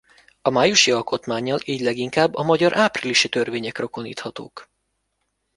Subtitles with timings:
[0.41, 4.69] A májusi alkotmánnyal így leginkább a magyar áprilisi törvények rokoníthatók.